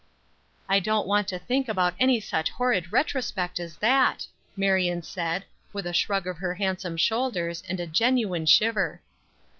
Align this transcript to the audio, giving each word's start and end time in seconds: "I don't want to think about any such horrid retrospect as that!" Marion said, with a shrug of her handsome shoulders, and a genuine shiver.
"I 0.67 0.79
don't 0.79 1.05
want 1.05 1.27
to 1.27 1.37
think 1.37 1.69
about 1.69 1.93
any 1.99 2.19
such 2.19 2.49
horrid 2.49 2.91
retrospect 2.91 3.59
as 3.59 3.75
that!" 3.77 4.25
Marion 4.57 5.03
said, 5.03 5.45
with 5.73 5.85
a 5.85 5.93
shrug 5.93 6.25
of 6.25 6.37
her 6.39 6.55
handsome 6.55 6.97
shoulders, 6.97 7.61
and 7.69 7.79
a 7.79 7.85
genuine 7.85 8.47
shiver. 8.47 9.01